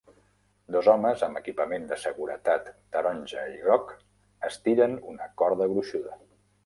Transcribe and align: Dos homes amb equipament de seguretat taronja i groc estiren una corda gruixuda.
Dos 0.75 0.87
homes 0.93 1.25
amb 1.27 1.39
equipament 1.41 1.85
de 1.91 1.99
seguretat 2.05 2.71
taronja 2.97 3.43
i 3.59 3.61
groc 3.67 3.93
estiren 4.51 4.97
una 5.13 5.29
corda 5.43 5.69
gruixuda. 5.75 6.19